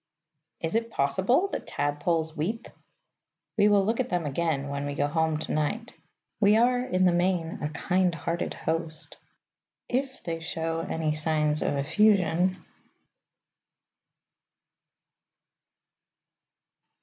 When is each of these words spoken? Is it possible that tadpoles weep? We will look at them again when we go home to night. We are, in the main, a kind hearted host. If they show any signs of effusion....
Is 0.61 0.73
it 0.73 0.89
possible 0.89 1.49
that 1.49 1.67
tadpoles 1.67 2.35
weep? 2.35 2.67
We 3.55 3.67
will 3.67 3.85
look 3.85 3.99
at 3.99 4.09
them 4.09 4.25
again 4.25 4.67
when 4.67 4.87
we 4.87 4.95
go 4.95 5.05
home 5.05 5.37
to 5.37 5.51
night. 5.51 5.93
We 6.39 6.57
are, 6.57 6.79
in 6.83 7.05
the 7.05 7.11
main, 7.13 7.59
a 7.61 7.69
kind 7.69 8.15
hearted 8.15 8.55
host. 8.55 9.17
If 9.87 10.23
they 10.23 10.39
show 10.39 10.79
any 10.79 11.13
signs 11.13 11.61
of 11.61 11.75
effusion.... 11.75 12.65